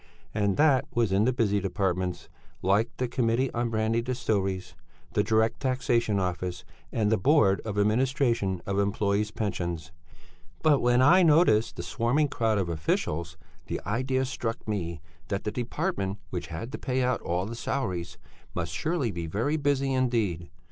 And 0.33 0.57
that 0.57 0.85
was 0.95 1.11
in 1.11 1.25
the 1.25 1.31
busy 1.31 1.59
departments, 1.59 2.27
like 2.63 2.89
the 2.97 3.07
Committee 3.07 3.51
on 3.53 3.69
Brandy 3.69 4.01
Distilleries, 4.01 4.73
the 5.13 5.21
Direct 5.23 5.59
Taxation 5.59 6.19
Office 6.19 6.65
and 6.91 7.11
The 7.11 7.19
Board 7.19 7.61
of 7.65 7.77
Administration 7.77 8.63
of 8.65 8.77
Employés' 8.77 9.31
Pensions. 9.31 9.91
But 10.63 10.79
when 10.81 11.03
I 11.03 11.21
noticed 11.21 11.75
the 11.75 11.83
swarming 11.83 12.29
crowd 12.29 12.57
of 12.57 12.67
officials, 12.67 13.37
the 13.67 13.79
idea 13.85 14.25
struck 14.25 14.67
me 14.67 15.01
that 15.27 15.43
the 15.43 15.51
department 15.51 16.17
which 16.31 16.47
had 16.47 16.71
to 16.71 16.79
pay 16.79 17.03
out 17.03 17.21
all 17.21 17.45
the 17.45 17.53
salaries 17.53 18.17
must 18.55 18.73
surely 18.73 19.11
be 19.11 19.27
very 19.27 19.55
busy 19.55 19.93
indeed. 19.93 20.49